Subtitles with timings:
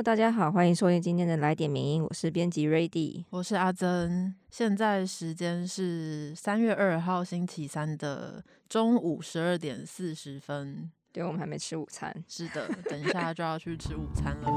[0.00, 4.34] Hello，大家好，欢迎收听今天的来点名音，我是编辑 Ready，我是阿珍。
[4.48, 10.90] 现在时间是三月二号星期三的中午十二点四十分。
[11.12, 12.10] 对，我们还没吃午餐。
[12.26, 14.50] 是的，等一下就要去吃午餐了。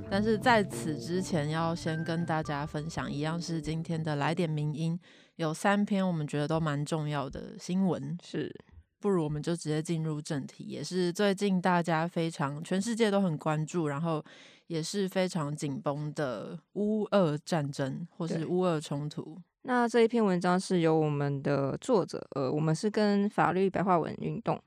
[0.10, 4.98] 但是在此之前，要先跟大家分享，一样是今天的来点名音，
[5.36, 8.18] 有三篇我们觉得都蛮重要的新闻。
[8.20, 8.52] 是。
[9.00, 14.22] 不如我们就直接进入正题，也是最近大家非常全世界都很关注，然后
[14.66, 19.36] 也是非常紧绷的乌俄战争或是乌俄冲突。
[19.62, 24.60] 那这一篇文章是由我们的作者，呃，我们是跟法律白话文运动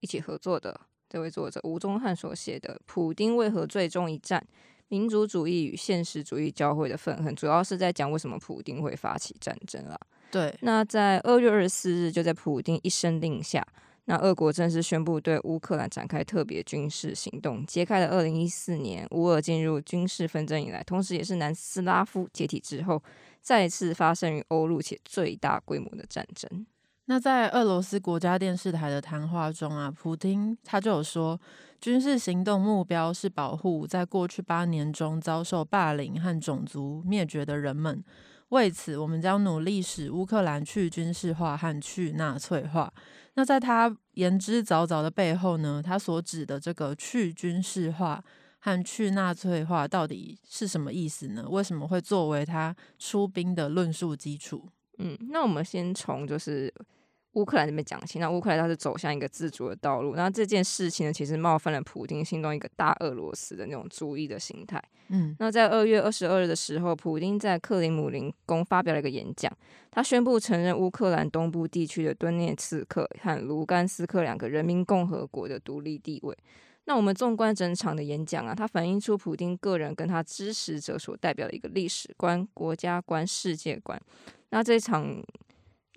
[0.00, 4.46] 一起合作的这位作者吴宗汉所写的《普丁为何最终一战：
[4.90, 9.98] 民族主义与现实主义交汇的愤恨》，主要是在讲为什么普丁会发起战争啦。
[10.30, 13.64] 对，那在二月二十四日，就在普丁一声令下，
[14.06, 23.00] 那俄国正式宣布对乌克兰展开特别军事行动，揭开了二零一四年乌俄进入军事纷争以来，同时也是南斯拉夫解体之后
[23.40, 26.66] 再次发生于欧陆且最大规模的战争。
[27.10, 31.36] 那在俄罗斯国家电视台的谈话中啊，普京他就有说，
[31.80, 38.04] 军事行动目标是保护在过去八年中遭受霸凌和种族灭绝的人们。
[38.50, 42.92] 为此，我们将努力使乌克兰去军事化和去纳粹化。
[43.34, 45.82] 那在他言之凿凿的背后呢？
[45.84, 48.22] 他所指的这个去军事化
[48.60, 51.44] 和去纳粹化到底是什么意思呢？
[51.48, 54.68] 为什么会作为他出兵的论述基础？
[54.98, 56.72] 嗯，那我们先从就是。
[57.34, 60.16] 乌克兰这边讲起，那乌克兰它是走向一个自主的道路。
[60.16, 64.82] 那这件事情呢，其实冒犯了普京心中一个大俄罗斯的那种主义的心态。
[65.10, 69.52] 嗯，那在二月二十二日的时候，普京在克林姆林宫发表了一个演讲，
[69.92, 76.36] 他宣布承认乌克兰东部地区的顿涅茨克和卢甘斯克两个人民共和国的独立地位。
[76.86, 84.00] 那我们纵观整场的演讲啊，它反映出普京个人跟他支持者所代表的一个历史观、国家观、世界观。
[84.48, 85.22] 那这场。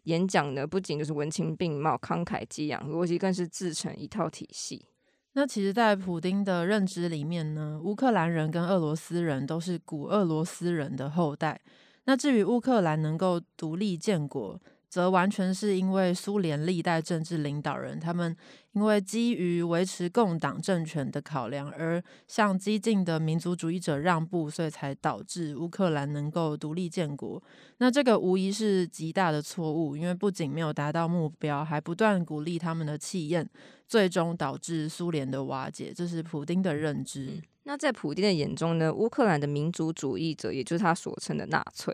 [0.03, 4.85] 演讲呢，不仅就是文情并茂、慷慨激昂，逻辑更是自成一套体系。
[5.33, 11.59] 那其实，在普丁的认知里面呢，乌克兰人跟俄罗斯人都是古俄罗斯人的后代。
[12.05, 14.61] 那至于乌克兰能够独立建国，
[14.93, 18.37] 则完全是因为苏联历代政治领导人，他们
[18.73, 27.41] 因为基于维持共党政权的考量，而向激进的民族主义者让步，所以才导致乌克兰能够独立建国。
[27.79, 33.49] 那这个无疑是极大的错误，因为不仅没有达到目标，还不断鼓励他们的气焰，
[33.87, 35.91] 最终导致苏联的瓦解。
[35.91, 37.41] 这是普丁的认知。
[37.63, 38.93] 那在普丁的眼中呢？
[38.93, 41.91] 乌克兰的民族主义者，也就是他所称的纳粹。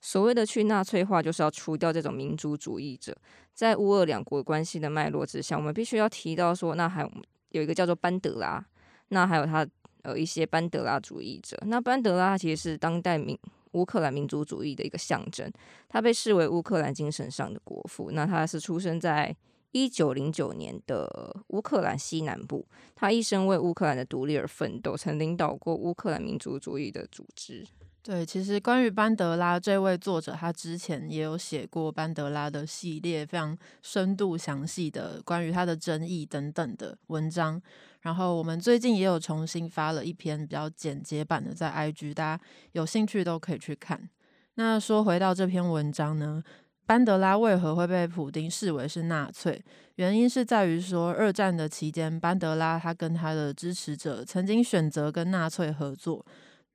[0.00, 3.16] 所谓的去纳粹化，就是要除掉这种民族主义者。
[3.52, 7.08] 在乌俄两国关系的脉络之下，我们必须要提到说，那还
[7.50, 8.64] 有一个叫做班德拉，
[9.08, 9.66] 那还有他
[10.02, 11.58] 呃一些班德拉主义者。
[11.66, 13.38] 那班德拉其实是当代民
[13.72, 15.52] 乌克兰民族主义的一个象征，
[15.88, 18.10] 他被视为乌克兰精神上的国父。
[18.12, 19.36] 那他是出生在
[19.72, 27.66] 一九零九年的乌克兰西南部，他一生为乌克兰的独立而奋斗，曾领导过乌克兰民族主义的组织。
[28.02, 37.60] 对，其实关于班德拉这位作者，他之前也有写过班德拉的系列，非常深度详细的关于他的争议等等的文章。
[38.00, 44.08] 然后我们最近也有重新发了一篇比较简洁版的，在 IG，大家有兴趣都可以去看。
[44.54, 46.42] 那说回到这篇文章呢，
[46.86, 49.62] 班德拉为何会被普丁视为是纳粹？
[49.96, 56.24] 原因是在于说，二战的期间，班德拉他跟他的支持者曾经选择跟纳粹合作。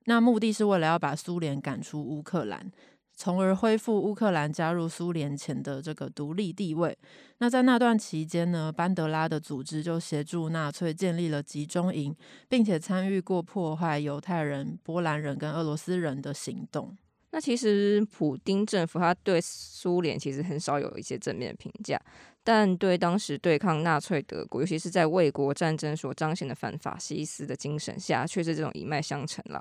[0.06, 2.72] 那目的是为了要把苏联赶出乌克兰，
[3.14, 6.96] 从而恢复乌克兰加入苏联前的这个独立地位。
[7.38, 12.14] 那在那段期间呢，班德拉的组织就协助纳粹建立了集中营，
[12.48, 16.96] 并且参与过破坏犹太人、波兰人跟俄罗斯人的行动。
[17.32, 22.00] 那其实普丁政府他对苏联其实很少有一些正面评价。
[22.46, 29.60] 但对当时对抗纳粹德国，尤其是在卫国战争所彰显的反法西斯的精神下，却是这种一脉相承了。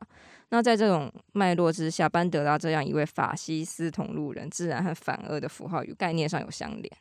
[0.49, 6.91] 那在这种脉络之下，班德拉这样一位法西斯同路人，自然和反俄的符号与概念上有相连。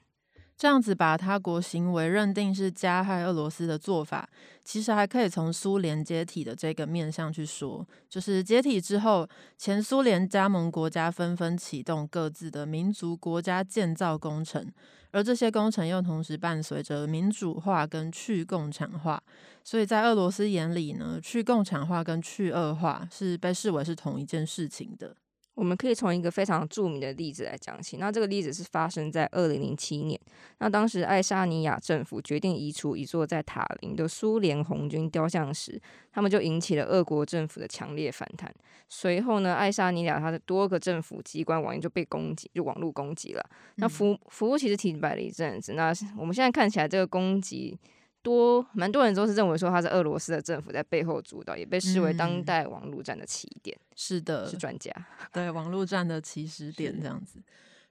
[0.56, 4.26] 这样子把他国行为认定是加害俄罗斯的做法，
[4.64, 9.28] 其实还可以从苏联解体的这个面向去说，就是解体之后，
[9.58, 14.72] 前苏联加盟国家纷纷启动各自的民族国家建造工程，
[15.14, 19.22] 而这些工程又同时伴随着民主化跟去共产化，
[19.62, 25.14] 所以在俄罗斯眼里呢，去共产化跟去恶化是被视为是同一件事情的。
[25.54, 27.96] 我们可以从一个非常著名的例子来讲起。
[27.98, 30.18] 那这个例子是发生在二零零七年。
[30.58, 35.80] 那当时爱沙尼亚政府决定移除一座在塔林的苏联红军雕像时，
[36.12, 38.52] 他们就引起了俄国政府的强烈反弹。
[38.88, 43.50] 随后呢，爱沙尼亚它的多个政府机关网页就被攻击，就网络攻击了。
[43.76, 45.74] 那服服务其实停摆了一阵子。
[45.74, 47.78] 那我们现在看起来，这个攻击。
[48.24, 53.78] 多蛮多人都是认为说他是俄罗斯的政府在背后主导，也被视为当代网络战的起点。
[53.94, 54.90] 是的，是专家
[55.30, 57.38] 对网络战的起始点这样子。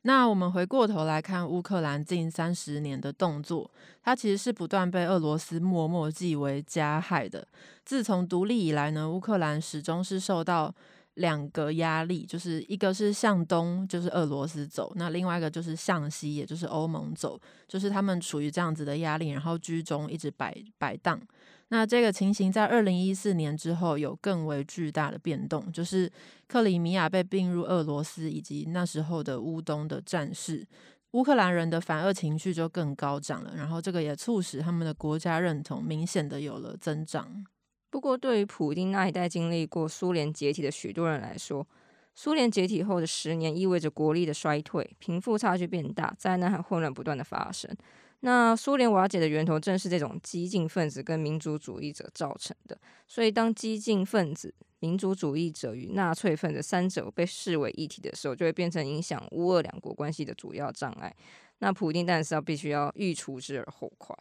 [0.01, 3.69] 那我们回过头来看乌克兰近三十年的动作，
[4.03, 7.47] 它其实是不断被俄罗斯默默记为加害的。
[7.85, 10.73] 自从独立以来呢，乌克兰始终是受到。
[11.15, 17.39] 两个压力，就是一个是向东，就是俄罗斯走；那另外一个就是向西，也就是欧盟走。
[17.67, 21.21] 就是他们处于这样子的压力，然后居中一直摆摆荡。
[21.69, 26.11] 那这个情形在二零一四年之后有更为巨大的变动，就是
[26.47, 30.65] 克里米亚被并入俄罗斯，以及那时候的乌东的战事，
[31.11, 33.53] 乌克兰人的反俄情绪就更高涨了。
[33.55, 37.45] 然后这个也促使他们的国家认同明显的有了增长。
[37.93, 41.63] 不过，对于普丁那一代经历过苏联解体的许多人来说，
[42.15, 47.69] 苏联解体后的十年意味着国力的衰退，贫富差距变大，灾难和混乱不断的发生。
[48.21, 52.75] 那苏联瓦解的源头正是这种激进分子跟民族主义者造成的。
[53.07, 61.15] 所以，当激进分子、民族主义者与纳粹分子三者被视为一体的时候，就会变成影响乌俄两国关系的主要障碍。
[61.59, 64.17] 那普丁当然是要必须要欲除之而后快。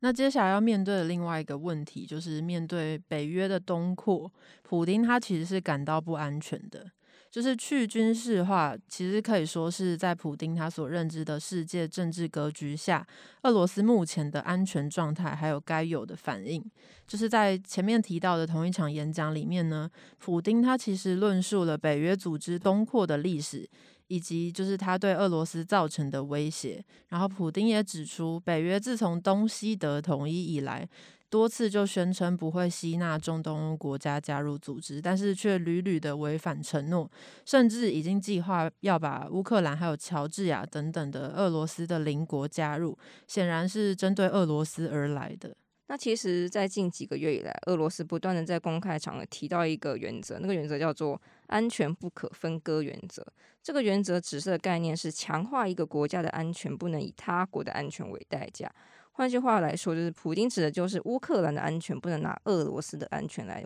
[0.00, 4.30] 那接下来要面对的另外一个问题，就是面对北约的东扩，
[4.62, 6.90] 普丁他其实是感到不安全的。
[7.30, 13.06] 就是去军事化，其实可以说是在普丁他所认知的世界政治格局下，
[13.42, 16.64] 俄罗斯目前的安全状态还有该有的反应。
[17.06, 23.68] 就是在前面提到的同一场演讲里面呢，普丁他其实论述了北约组织东扩的历史。
[24.08, 30.88] 以及就是他对俄罗斯造成的威胁，然后普丁也指出，北约自从东西德统一以来，
[31.30, 37.10] 多次就宣称不会吸纳中东国家加入组织，但是却屡屡的违反承诺，
[37.44, 42.96] 甚至已经计划要把乌克兰还有乔治亚等等的俄罗斯的邻国加入，
[43.26, 45.54] 显然是针对俄罗斯而来的。
[45.90, 51.18] 那其实，在近几个月以来，俄罗斯不断的在公开场合提到一个原则，那个原则叫做
[51.48, 53.26] “安全不可分割原则”。
[53.62, 58.72] 这个原则指示的概念是强化一个国家的安全不能以他国的安全为代价。
[59.12, 63.62] 换句话来说，就是普京指的就是乌克兰的安全不能拿俄罗斯的安全来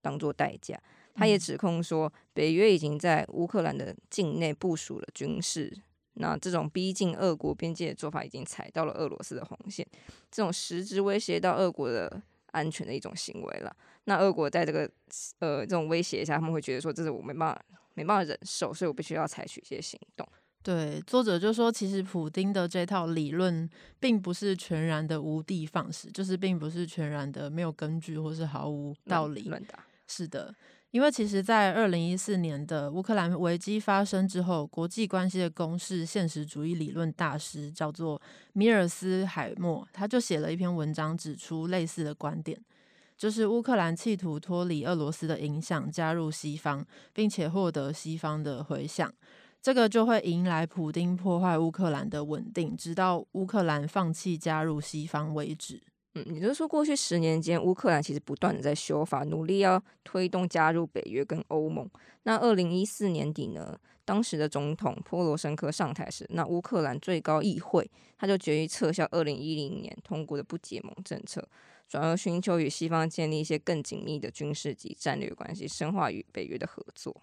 [0.00, 0.76] 当做代价。
[1.14, 5.72] 他也指控说，北约已经在乌克兰的境内部署了军事。
[6.14, 9.86] 那这种逼近俄国边界的做法已经踩到了俄罗斯的红线，
[10.30, 12.22] 这种实质威胁到俄国的
[12.52, 13.76] 安全的一种行为了。
[14.06, 14.90] 那俄国在这个
[15.38, 17.62] 呃这种威胁下，他们会觉得说这是我没办法
[17.94, 20.26] 没办法忍受，所以我必须要采取一些行动。
[20.62, 23.70] 对，作者就说，其实普丁的这套理论
[24.00, 29.48] 并不是全然的无的放矢，就是并不是全然的没有根据或是毫无道理。
[30.08, 30.52] 是的。
[30.92, 38.20] 因为其实，在二零一四年的乌克兰危机发生之后，国际关系的公式现实主义理论大师叫做
[38.54, 42.58] 米尔斯海默，他就写了一篇文章，指出类似的观点，
[43.16, 49.12] 就是乌克兰企图脱离俄罗斯的影响，加入西方，并且获得西方的回响，
[49.62, 55.82] 这个就会迎来普丁破坏乌克兰的稳定，直到乌克兰放弃加入西方为止。
[56.14, 61.88] 嗯，也就是说，过去十年间，乌克兰其实不断的在修法，努力要推动加入北约跟欧盟。
[62.22, 71.46] 那二零一四年底呢，当时的总统波罗申科上台时，那乌克兰最高议会他就决议撤销二零一零年通过的不结盟政策，
[71.88, 77.22] 转而寻求与西方建立一些更紧密的军事及战略关系，深化与北约的合作。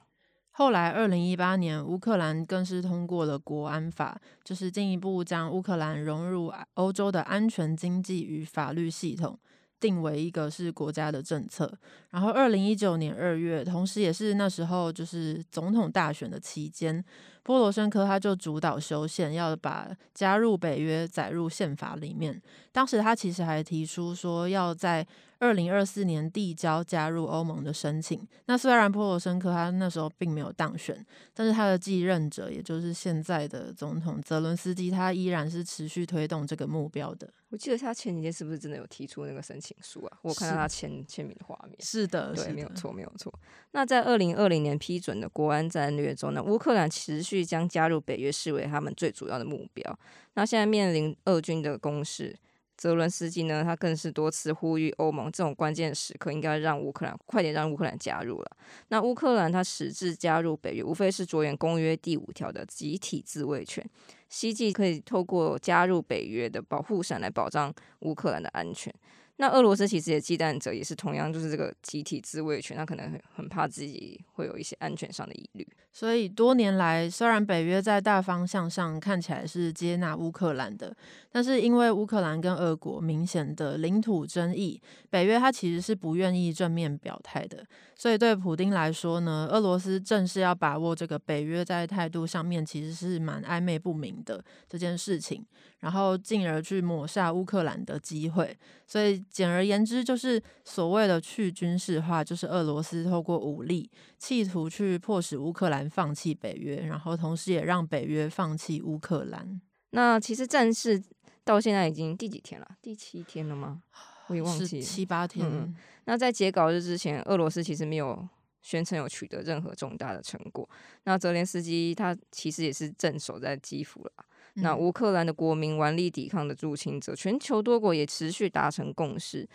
[0.52, 9.40] 后来，二零一八年，乌克兰更是通过了国安法，就是进一步将乌克兰融入欧洲的安全经济与法律系统。
[9.84, 11.70] 定为一个是国家的政策，
[12.12, 17.04] 然后二零一九年二月，同时也是那时候就是总统大选的期间，
[17.44, 22.42] 波罗申科他就主导修宪，要把加入北约载入宪法里面。
[22.72, 25.06] 当时他其实还提出说要在
[25.44, 28.26] 二零二四年递交加入欧盟的申请。
[28.46, 37.30] 那虽然波罗申科他那时候并没有当选，但是他的继任者，也就是现在的总统泽伦斯基，他依然是持续推动这个目标的。
[37.50, 40.18] 我记得他前几天是不是真的有提出那个申请书啊？
[40.22, 41.76] 我看到他签签名的画面。
[41.82, 43.32] 是的，对，没有错，没有错。
[43.72, 50.00] 那在二零二零年批准的国安战略中呢，乌克兰持续将加入北约视为他们最主要的目标。
[50.36, 52.36] 那现在面临俄军的攻势，
[52.84, 58.58] 泽伦斯基呢，他更是多次呼吁欧盟，这种关键时刻应该让乌克兰快点让乌克兰加入了。
[58.90, 63.82] 那乌克兰他实质加入北约，无非是着眼公约第五条的集体自卫权，
[64.28, 68.94] 希冀可以透过加入北约的保护伞来保障乌克兰的安全。
[69.38, 75.68] 那俄罗斯其实也忌惮着，也是同样就是这个集体自卫权，他可能很很怕自己会有一些安全上的疑虑。
[75.92, 80.96] 所以多年来，虽然北约在大方向上看起来是接纳乌克兰的，
[81.32, 87.66] 但是因为乌克兰跟俄国明显的领土争议，北约它其实是不愿意正面表态的。
[87.96, 95.46] 所以对普丁来说呢，俄罗斯正是要把握这个北约在态度上面其实是蛮暧昧不明的这件事情，
[95.80, 98.58] 然后进而去抹杀乌克兰的机会。
[98.88, 105.84] 所以简而言之，就是所谓的去军事化，就是俄罗斯透过武力企图去迫使乌克兰。
[105.94, 109.62] 放弃北约，然后同时也让北约放弃乌克兰。
[109.92, 111.00] 那其实战事
[111.44, 112.68] 到现在已经第几天了？
[112.82, 113.84] 第七天了吗？
[114.28, 115.76] 我也忘记七八天。
[116.06, 118.28] 那在截稿日之前，俄罗斯其实没有
[118.62, 120.68] 宣称有取得任何重大的成果。
[121.04, 124.12] 那泽连斯基他其实也是镇守在基辅了。
[124.56, 129.48] 那乌克兰的国民顽力抵抗的入侵者，全球多国也持续达成共识。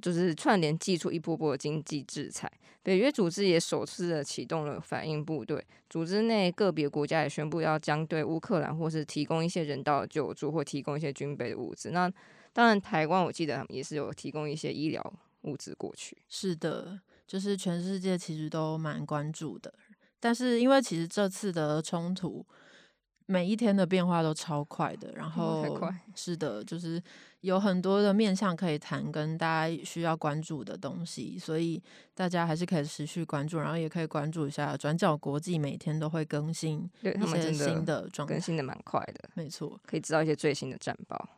[0.00, 2.48] 就是串联祭出一波波的经济制裁，
[2.84, 5.60] 北约组织也首次的启动了反应部队。
[5.90, 11.90] 组织内个别国家也宣布要将对乌克兰或是提供一些人道救助，或提供一些军备的物资。
[11.90, 12.08] 那
[12.52, 16.16] 当然，台湾我记得也是有提供一些医疗物资过去。
[16.28, 19.74] 是的，就是全世界其实都蛮关注的。
[20.20, 22.46] 但是因为其实这次的冲突。
[23.30, 25.62] 每一天的变化都超快的，然后
[26.16, 27.00] 是的，就是
[27.42, 31.80] 有很多的面向可以谈，跟大家需要关注的东西，所以
[32.14, 41.28] 大家还是可以持续关注，然后也可以关注一下转角国际，每天都会更新一些新的状态，更新的蛮快的，没错，可以知道一些最新的战报。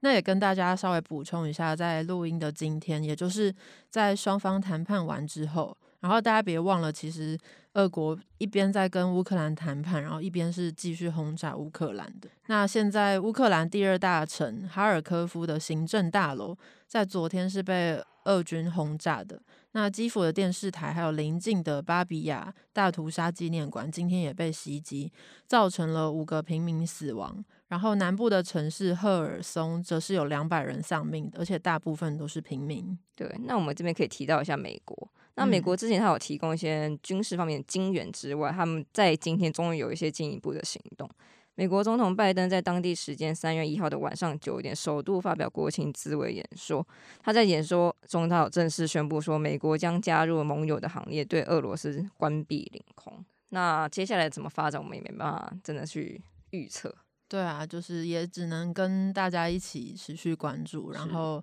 [0.00, 3.54] 那也跟大家稍微补充一下，在录音的今天，也就是
[3.88, 5.74] 在双方谈判完之后。
[6.00, 7.38] 然后大家别忘了，其实
[7.74, 12.28] 俄国一边在跟乌克兰谈判，然后一边是继续轰炸乌克兰的。
[12.46, 19.40] 那现在乌克兰第二大城哈尔科夫的行政大楼，在昨天是被俄军轰炸的。
[19.72, 25.12] 那基辅的电视台还有邻近的巴比亚大屠杀纪念馆，今天也被袭击，
[25.46, 27.44] 造成了五个平民死亡。
[27.68, 32.98] 然后南部的城市赫尔松则是有两百人丧命，而且大部分都是平民。
[33.14, 35.08] 对，那我们这边可以提到一下美国。
[35.36, 41.08] 那美国之前他有提供一些军事方面的金援之外，他们在今天终于有一些进一步的行动。
[41.54, 46.86] 美国总统拜登在当地时间三月一号的晚上九点，首度发表国情咨文演说。
[47.22, 53.12] 他在演说中，他有正式宣布说，美国将加入盟友的行列，对俄罗斯关闭领空。
[53.50, 56.94] 那接下来怎么发展，我们也没办法真的去预测。
[57.28, 61.42] 对啊，就是也只能跟大家一起持续关注，然后。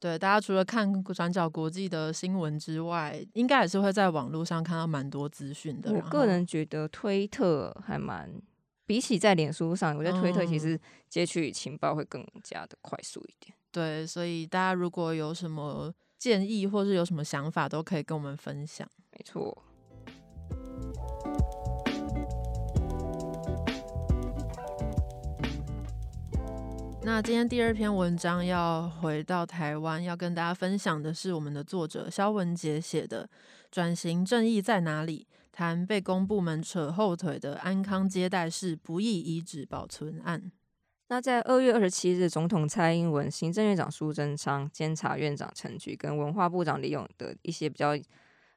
[0.00, 5.92] 对，大家除了看转角国际的新闻之外，应该也是会在网络上看到蛮多资讯的。
[5.92, 8.30] 我个人觉得推特还蛮，
[8.86, 13.52] 比起在脸书上，我觉得推特其实接取情报会更加的快速一点。
[13.72, 18.88] 对，所以大家如果有什么建议或是有什么想法，都可以跟我们分享。
[19.10, 19.64] 没错。
[27.00, 33.24] 那今天第二篇文章要回到台湾，要跟大家分享的是我们的作者肖文杰写的
[33.70, 40.52] 《转型正义在哪里》，谈被公部门扯后腿的安康接待室不义遗址保存案。
[41.08, 47.96] 那在二月二十七日，总统蔡英文、行政院长苏贞昌、监察院长陈菊跟文化部长李勇的一些比较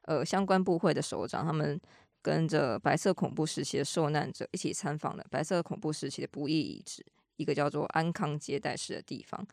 [0.02, 1.80] 呃相关部会的首长，他们
[2.20, 7.02] 跟着白色恐怖时期的受难者一起参访了白色恐怖时期的不义遗址。
[7.36, 9.46] 一个叫做安康接待室的地方。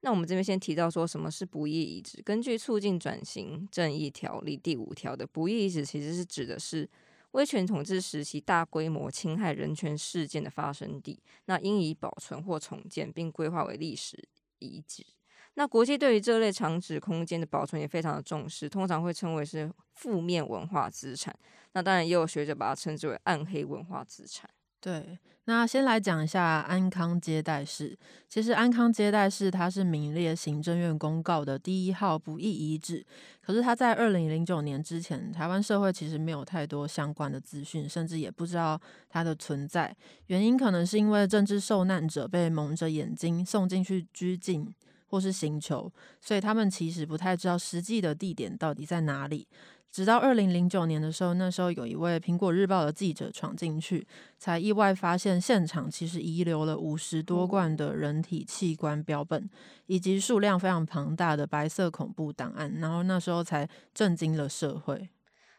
[0.00, 2.20] 那我们这边先提到说，什么是不义遗址？
[2.22, 6.88] 根据《促进转型正义条例》第五条的不义遗址，其实是指的是
[7.30, 15.06] 威权统治时期大规模侵害人权事件的发生地，那应以保存或重建，并规划为历史遗址。
[15.54, 21.32] 那国际对于这类长址空间的保存也非常的重视，通常会称为是负面文化资产。
[21.74, 24.50] 那当然也有学者把它称之为暗黑文化资产。
[24.82, 27.96] 对，那先来讲一下安康接待室。
[28.28, 33.06] 其实安康接待室它是名列行政院公告的第一号不易遗址，
[33.40, 39.96] 可是它在二零零九年之前，台湾社会其实没有太多相关的资讯，甚至也不知道它的存在。
[40.26, 44.74] 原因可能是因为政治受难者被蒙着眼睛送进去拘禁。
[45.12, 49.46] 或是星球，所以他们其实不太知道实际的地点到底在哪里。
[49.92, 54.06] 直到二零零九年的时候，那时候有一位苹果日报的记者闯进去，
[54.38, 59.48] 才意外发现现场其实遗留了五十多罐的人体器官标本，
[59.86, 62.72] 以及数量非常庞大的白色恐怖档案。
[62.80, 65.10] 然后那时候才震惊了社会。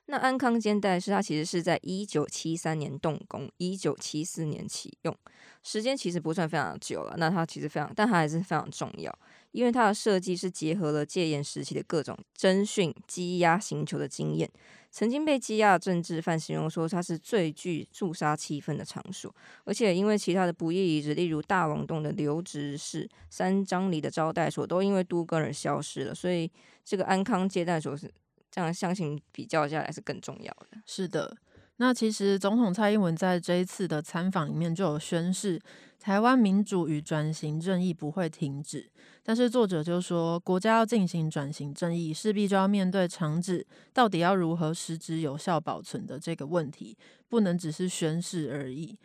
[0.06, 5.18] 那安康肩带是它其实是在一九七三年动工，一九七四年启用，
[5.64, 7.16] 时间其实不算非常久了。
[7.18, 9.18] 那它其实非常，但它还是非常重要。
[9.52, 14.50] 因为它的设计是结合了戒严时期的各种侦讯、羁押刑求的经验。
[14.92, 19.34] 曾经被羁押的政治犯形容说，它是最具肃杀气氛的场所。
[19.64, 26.14] 而且因为其他的不义遗址，例如大龙洞的留职室、三张里的招待所，都因为都更而消失了。
[26.14, 26.52] 所以
[26.84, 28.12] 这个安康接待所是
[28.54, 30.78] 这样，相信比较下来是更重要的。
[30.86, 31.36] 是的。
[31.78, 35.60] 那其实总统蔡英文在这一次的参访里面就有宣示，
[36.00, 38.92] 台湾民主与转型正义不会停止。
[39.24, 46.96] 但是作者就说，国家要进行转型正义，势必就要面对长治到底要如何实质有效保存的这个问题，
[47.28, 48.96] 不能只是宣誓而已。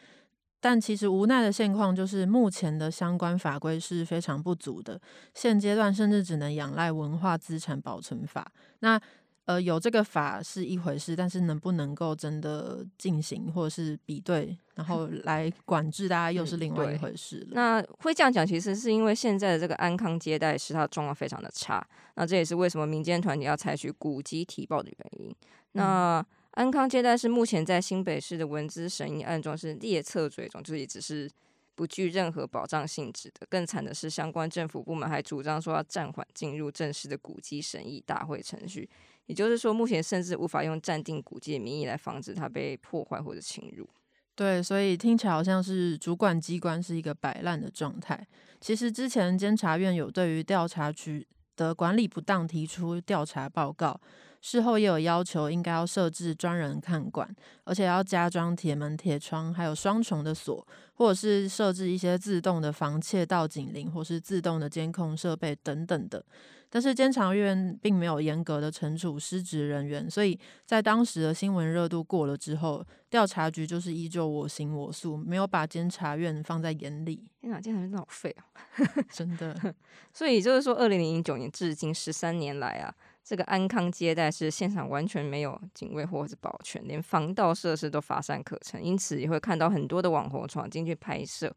[0.60, 5.00] 但其实无奈的现况就是，目前的相关法规是非常不足的，
[5.32, 8.52] 现阶段甚至只能仰赖文化资产保存法。
[8.80, 9.00] 那
[9.48, 17.52] 呃，有这个法是一回事，但是能不能够真的进行或者是比对，然后 来管制大家，又是另外一回事了。
[17.52, 21.82] 那会这样讲，其实是因为现在的这个安康接待使它状况非常的差。
[22.16, 25.34] 那这也是为什么民间团体要采取古籍提报的原因。
[25.72, 31.26] 那安康接待是目前在新北市的文资审议案中是列册追踪，就是也只是
[31.74, 33.46] 不具任何保障性质的。
[33.48, 38.86] 更惨的是，相关政府部门还主张说要暂缓进入正式的古籍审议大会程序。
[39.28, 43.88] 也就是说，目前甚至无法用暂定古迹的名义来防止它被破坏或者侵入。
[44.34, 48.26] 对，所以听起来好像是主管机关是一个摆烂的状态。
[48.60, 54.00] 其实之前监察院有对于调查局的管理不当提出调查报告，
[54.40, 57.28] 事后也有要求应该要设置专人看管，
[57.64, 66.24] 而且要加装铁门、铁窗，还有双重的锁，或者是设置一些自动的防窃盗警铃，或是自动的监控设备等等的。
[66.70, 77.24] 但是监察院并没有严格的惩处失职人员，所以在当时的新闻热度过了之后，调查局就是依旧我行我素，没有把监察院放在眼里。
[77.40, 78.44] 天哪，监察院真好废啊！
[79.10, 79.74] 真的。
[80.12, 82.94] 所以就是说，二零零九年至今十三年来啊，
[83.24, 91.54] 这个安康接待是现场完全没有警卫或者是保全，连防盗设施都乏善可陈，因此也会看到很多的网红闯进去拍摄。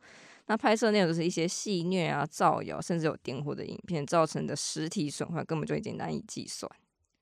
[0.51, 6.69] 那拍摄内容就是一些戏虐啊、造谣，甚至有点火的影片，造成的实体损坏根本就已经难以计算。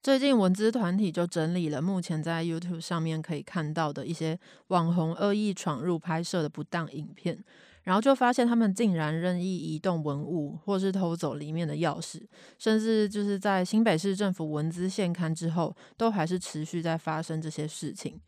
[0.01, 4.39] 最近文资团体就整理了目前在 YouTube 上面可以看到的一些
[4.69, 7.37] 网红恶意闯入拍摄的不当影片，
[7.83, 12.23] 然后就发现他们竟然任意移动文物，或是偷走里面的钥匙，
[12.57, 18.19] 甚至就是在新北市政府文资现刊之后，都还是持续在发生这些事情。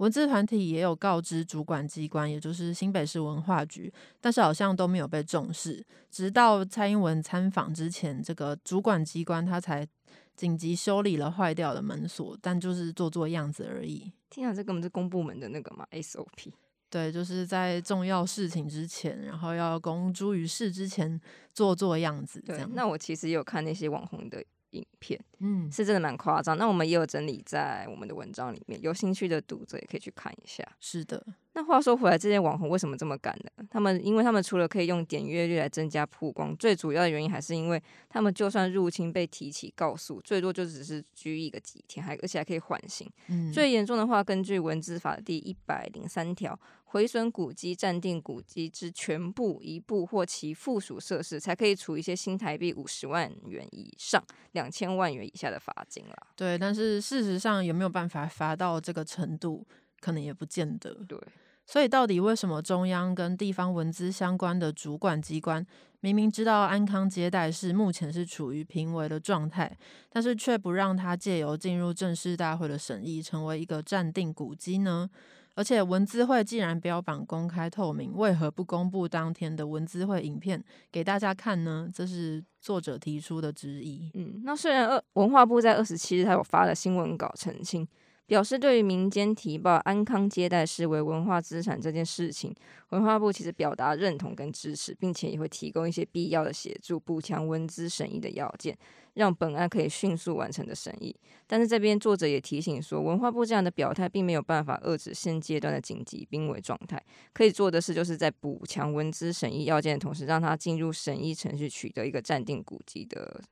[0.00, 5.84] 文字团体也有告知主管机关，也就是新北市文化局，但是好像都没有被重视。
[6.10, 9.86] 直到蔡英文参访之前，这个主管机关他才
[10.34, 14.10] 紧急修理了坏掉的门锁，但就是做做样子而已。
[14.30, 16.50] 天啊，这根本是公部门的那个嘛 SOP。
[16.88, 21.20] 对，就是在重要事情之前，然后要公诸于世之前
[21.52, 22.42] 做做样子。
[22.46, 22.70] 这样。
[22.72, 24.42] 那我其实也有看那些网红的。
[24.70, 26.56] 影片，嗯，是真的蛮夸张。
[26.56, 30.66] 那我们也有整理在我们的文章里面，有兴趣的读者也可以去看一下。
[30.80, 31.24] 是的。
[31.52, 33.64] 那话说回来，这些网红为什么这么敢呢？
[33.70, 43.10] 他们因为他们除了可以用点阅率来增加曝光，最主要的原因还是因为他们就算入侵被提起告诉，最多就只是拘役个几天，还而且还可以缓刑。
[43.28, 46.58] 嗯，最严重的话，根据文字法第一百零三条。
[46.92, 54.20] 毁损古迹、暂定古迹之全部、一部或其附属设施，才可以处一些新台币五十万元以上
[54.54, 56.16] 两千万元以下的罚金啦。
[56.34, 59.64] 对，但是事实上有没有办法罚到这个程度，
[60.00, 60.92] 可能也不见得。
[61.06, 61.18] 对，
[61.66, 65.64] 所以到底为什么中央跟地方文资相关的主管机关，
[66.00, 69.76] 明明知道安康接待是目前是处于平危的状态，
[70.08, 75.08] 但是却不让他借由进入正式大会的审议，成为一个暂定古迹呢？
[75.56, 81.88] 而且文资会既然标榜公开透明，为何不公布当天的文资会影片给大家看呢？
[81.92, 84.10] 这是作者提出的质疑。
[84.14, 87.86] 嗯，那虽然二文化部在二十七日他有发了新闻稿澄清，
[88.30, 92.54] 表示对于民间提报安康接待视为文化资产这件事情，
[92.90, 98.78] 文化部其实表达认同跟支持，并且也会提供一些必要的协助，补强文资审议的要件，
[99.14, 101.12] 让本案可以迅速完成的审议。
[101.48, 113.42] 但是这边作者也提醒说，文化部这样的表态并没有办法遏制现阶段的紧急濒危状态，可以做的事就是在补强文资审议要件的同时，让它进入审议程序，取得一个暂定古迹的。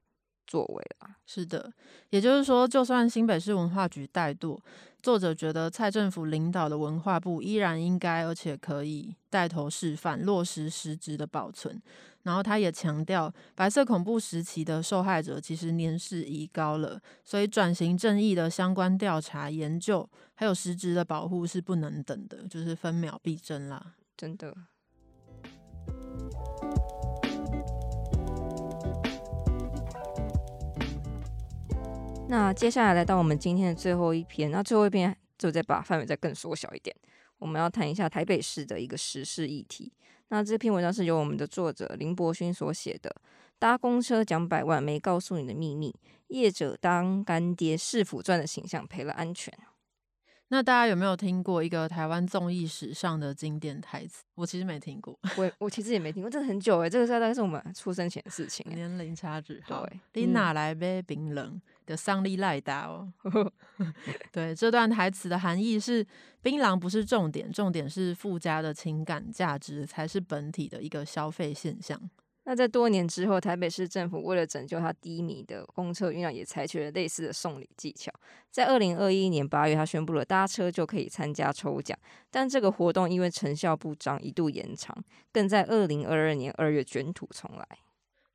[0.48, 1.70] 作为啊，是的，
[2.08, 4.58] 也就是说，就算新北市文化局怠惰，
[5.02, 11.80] 作者觉得蔡政府领导的文化部依然应该，而且可以带头示范落实实质的保存。
[12.22, 24.54] 然后他也强调，白色恐怖时期的受害者其实年事已高了，所以转型正义的相关调查研究还有实质的保护是不能等的，就是分秒必争啦，真的。
[32.30, 36.94] 那接下来来到我们今天的最后一篇，那最后一篇就再把范围再更缩小一点，
[37.38, 39.90] 我们要谈一下台北市的一个时事议题。
[40.28, 43.08] 那这篇文章是由我们的作者林博勋所写的，
[43.58, 45.90] 《搭公车讲百万没告诉你的秘密》，
[46.26, 49.52] 业者当干爹市府赚的形象赔了安全。
[50.50, 54.22] 那大家有没有听过一个台湾综艺史上的经典台词？
[54.34, 59.62] 我其实没听过，我我其实也没听过，这很久哎，这个大概是我们出生前的事情，年龄差距。
[59.66, 63.10] 对，你哪来杯冰冷的桑利赖达哦？
[64.30, 66.06] 对，这段台词的含义是：
[66.42, 71.98] 槟榔不是重点，重点是附加的情感价值才是本体的一个消费现象。
[72.44, 78.10] 那在多年之后，台北市政府为了拯救它低迷的公车运量，也采取了类似的送礼技巧。
[78.50, 81.98] 在二零二一年八月，他宣布了搭车就可以参加抽奖，
[82.30, 84.96] 但这个活动因为成效不彰，一度延长，
[85.30, 87.66] 更在二零二二年二月卷土重来。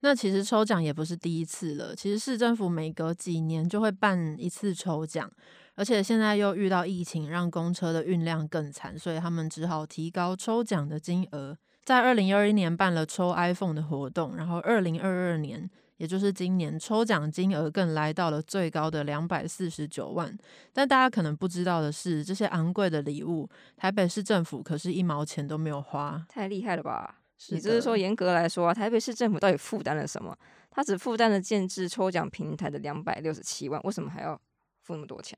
[0.04, 5.32] 那其实抽奖也不是第一次了，其实市政府每隔几年就会办一次抽奖，
[5.76, 11.58] 而且现在又遇到疫情，让公车的运量更惨，所以他们只好提高抽奖的金额。
[11.86, 20.38] 在二零二一年办了抽 iPhone 的活动，然后二零二二年，也就是今年，抽奖金额更来到了最高的两百四十九万。
[20.74, 27.23] 但大家可能不知道的是，这些昂贵的礼物，台北市政府可是一毛钱都没有花，太厉害了吧？
[27.50, 30.38] 也就是说，严格来说，台北市政府到底负担了什么？
[30.72, 34.40] 他只负担了建制抽奖平台的两百六十七万，为什么还要
[34.82, 35.38] 付那么多钱？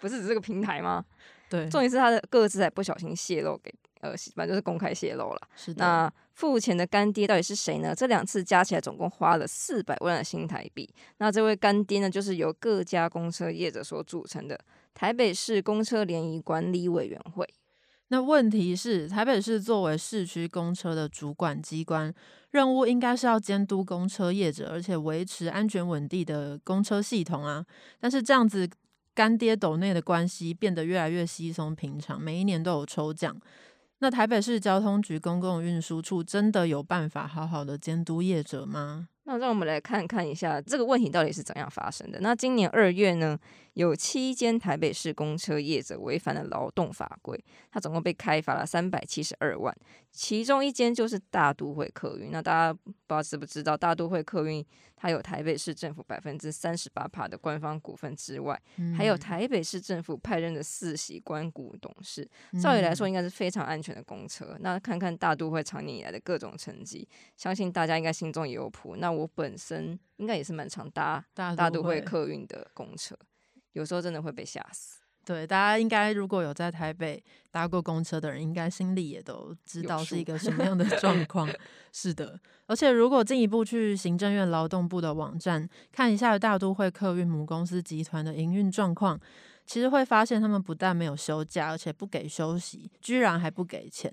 [0.00, 1.04] 不是只是个平台吗？
[1.48, 3.72] 对，重点是他的各自还不小心泄露给。
[4.00, 5.40] 呃，反正就是公开泄露了。
[5.54, 5.84] 是的。
[5.84, 7.94] 那付钱的干爹到底是谁呢？
[7.94, 10.88] 这两次加起来总共花了四百万的新台币。
[11.18, 14.58] 那这位干爹呢，就是由各家公车业者所组成的
[14.94, 17.46] 台北市公车联谊管理委员会。
[18.12, 22.12] 那问题是，台北市作为市区公车的主管机关，
[22.50, 27.64] 任务应该是要监督公车业者，而且维持安全稳定的公车系统啊。
[28.00, 28.68] 但是这样子
[29.14, 33.40] 干爹斗内的关系变得越来越稀松平常，每一年都有抽奖。
[34.00, 39.06] 那台北市交通局公共运输处真的有办法好好的监督业者吗？
[39.24, 42.18] 那让我们来看看一下这个问题到底是怎样发生的。
[42.20, 43.38] 那今年二月呢，
[43.74, 47.38] 有七间台北市公车业者违反了劳动法规，
[47.70, 49.74] 它总共被开罚了三百七十二万。
[50.10, 52.30] 其中一间就是大都会客运。
[52.32, 54.64] 那大家不知道知不知道，大都会客运
[55.02, 58.60] 它有台北市政府百分之三十八趴的官方股份之外，
[58.94, 62.28] 还有台北市政府派任的四席官股董事。
[62.62, 64.54] 照理来说，应该是非常安全的公车。
[64.60, 68.96] 那看看大都会长年以来的各种成绩，相信大家应该心中也有谱。
[68.96, 73.16] 那我本身应该也是蛮常搭大都会客运的公车，
[73.72, 75.00] 有时候真的会被吓死。
[75.24, 81.48] 对，大家应该如果有在台北搭过公车的人，应该心里也都知道是一个什么样的 状况。
[81.92, 89.20] 是的，而且如果进一步去行政院劳动部的网站看一下大都会客运母公司集团的营运状况。
[89.70, 94.12] 其实会发现，他们不但没有休假，而且不给休息，居然还不给钱。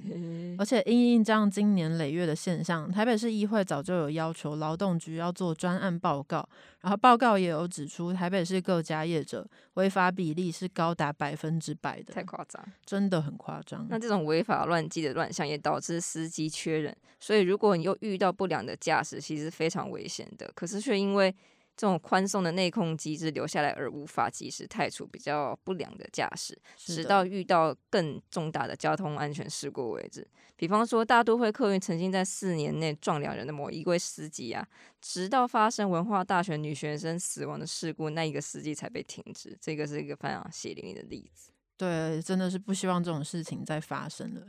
[0.59, 6.47] 而且因应这样经年累月的现象，台北市议会早就有要求劳动局要做专案报告，
[6.81, 13.87] 然后报告也有指出，台北市各家业者违法比例是高达百分之百的，太夸张，真的很夸张。
[13.89, 20.51] 那这种违法乱纪的乱象，也导致司机缺人，所以如果你又遇到不良的驾驶，其实非常危险的。
[20.53, 21.35] 可是却因为
[21.77, 30.27] 这种宽松的内控机制留下来，而无法及时太除比较不良的驾驶，直到遇到更重大的交通安全事故为止。
[30.55, 34.67] 比方说，大都会客运曾经在四年内撞两人的某一位司机啊，
[34.99, 39.55] 直到发生文化大学女学生死亡的事故，那一个司机才被停职。
[39.61, 41.51] 这个是一个非常血淋淋的例子。
[41.77, 44.41] 对，真的是不希望这种事情再发生了。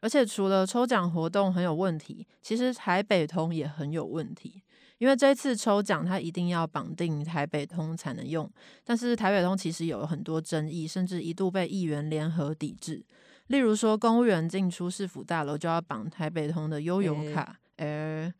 [0.00, 4.62] 而且除了抽奖活动很有问题，其实台北通也很有问题。
[5.02, 8.48] 因为这次抽奖它一定要绑定台北通才能用，
[8.84, 13.04] 但是台北通其实有很多争议，甚至一度被议员联合抵制。
[13.48, 18.32] 例如说，公务员进出市府大楼就要绑台北通的悠游卡，而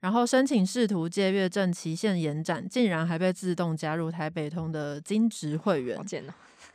[0.00, 5.98] 然后申请试图借阅证期限延展，竟然还被自动加入台北通的金值会员。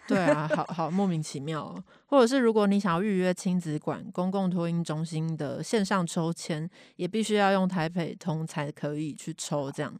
[0.07, 1.75] 对啊，好好莫名其妙。
[2.07, 9.71] 或者是如果你想要预约亲子馆、公共托婴中心的线上抽签，也必须要用台北通才可以去抽。
[9.71, 9.93] 这样，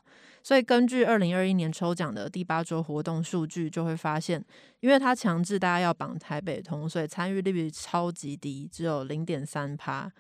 [0.44, 4.44] 所以根据二零二一年抽奖的第八周活动数据，就会发现，
[4.80, 10.12] 因为它强制大家要绑台北通，所以参与率超级低，只有零点三趴。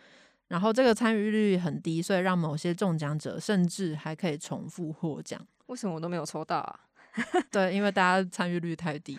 [0.48, 5.40] 然后这个参与率很低，所以让某些中奖者甚至还可以重复获奖。
[5.68, 6.80] 为什么我都没有抽到啊？
[7.52, 9.18] 对，因为大家参与率太低。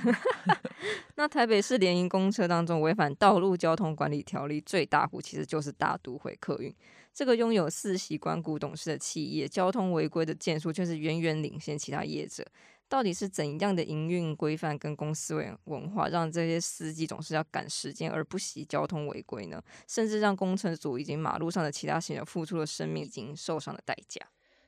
[1.16, 6.74] 那台北市联营公车当中违反道路交通管理条例最大户，其实就是大都会客运。
[7.14, 12.44] 这个拥有四席关谷董事的企业，交通违规的件数却是远远领先其他业者。
[12.88, 19.60] 到底是怎样的营运规范跟公司文文化，让这些司机总是要赶时间而不惜交通违规呢？
[19.88, 24.20] 甚至让工程组以及马路上的其他行人付出了生命已经受伤的代价。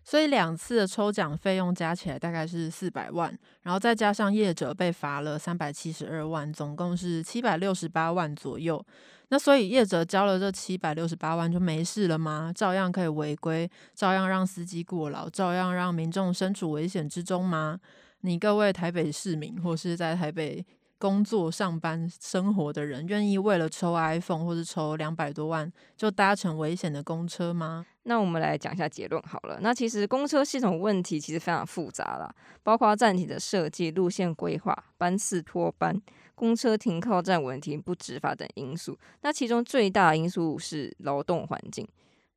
[0.09, 8.83] 所以两次的抽奖费用加起来大概是四百万，然后再加上业者被罚了三百七十二万，总共是七百六十八万左右。
[9.29, 12.51] 那所以业者交了这七百六十八万就没事了吗？
[12.55, 17.79] 照样可以违规，照样让司机过劳，照样让民众身处危险之中吗？
[18.23, 20.65] 你各位台北市民或是在台北
[20.99, 27.85] 工作、上班、生活的人，愿意为了抽 iPhone 或者抽两百多万就搭乘危险的公车吗？
[28.09, 29.59] 那我们来讲一下结论好了。
[29.61, 35.95] 那其实公车系统问题其实非常复杂啦，包括站体的设计、路线规划、班次拖班、
[36.35, 38.99] 公车停靠站问题不执法等因素。
[39.21, 41.87] 那其中最大因素是劳动环境。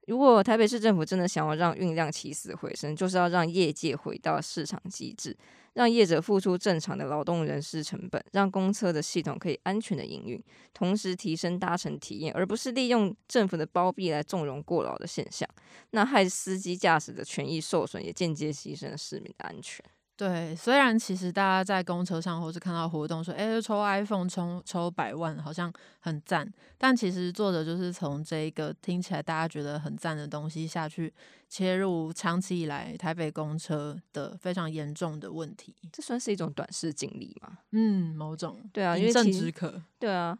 [0.07, 5.37] 如果台北市政府真的想要让运量起死回生，就是要让业界回到市场机制。
[5.73, 15.47] 让业者付出正常的劳动人事成本，让公车的系统可以安全的营运，同时提升搭乘体验，而不是利用政府的包庇来纵容过劳的现象，
[15.91, 19.81] 那害司机驾驶的权益受损，也间接牺牲了市民的安全。
[20.21, 31.11] 对，虽然其实大家在公车上或是看到活动说，哎，抽 iPhone 抽抽百万，好像很赞，但其实作者就是从这一个听起来大家觉得很赞的东西下去
[31.49, 35.75] 切入长期以来台北公车的非常严重的问题。
[35.91, 37.57] 这算是一种短视经历吗？
[37.71, 39.81] 嗯，某种对啊，因为正止渴。
[39.97, 40.37] 对啊，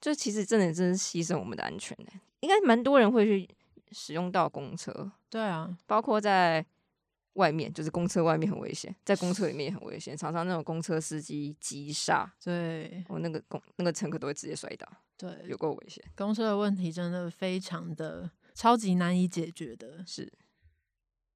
[0.00, 2.20] 就其实真的真是牺牲我们的安全呢。
[2.38, 3.48] 应该蛮多人会去
[3.90, 5.10] 使用到公车。
[5.28, 6.64] 对啊，包括在。
[7.34, 16.02] 外面就是公车外面很危险，在公车里面也很危险，常常那种公车司机急刹，对，我那个公那个乘客都会直接摔倒，对，有够危险。
[16.16, 20.32] 公车的问题真的非常的超级难以解决的，是。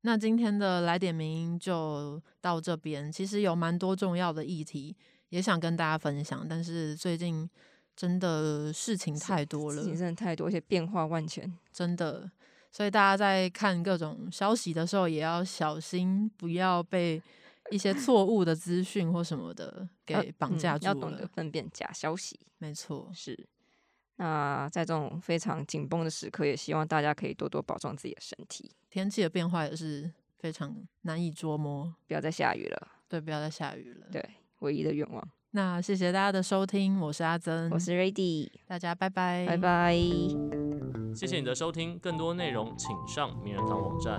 [0.02, 4.96] 那今天的来点名就到这边，其实有蛮多重要的议题
[5.30, 7.50] 也想跟大家分享，但是最近
[7.96, 12.30] 真的事情太多了，事情真的太多，而且变化万千，真的。
[12.70, 17.20] 所以大家在看各种消息的时候，也要小心，不要被
[17.70, 20.88] 一些错误的资讯或什么的 给绑架住了。
[20.88, 23.48] 要懂得分辨假消息，没错，是。
[24.16, 28.70] 那在这种非常紧绷的时刻，也希望大家可以多多保重自己的身体。
[28.90, 32.88] 天气的变化也是非常难以捉摸，不要再下雨了。
[33.08, 34.06] 对，不要再下雨了。
[34.10, 34.22] 对，
[34.58, 35.28] 唯一的愿望。
[35.52, 39.96] 那谢谢大家的收听，我是阿珍，我是 Ready，大家拜拜，拜拜。
[41.14, 44.16] 谢谢你的收听，更多内容请上名人堂网站。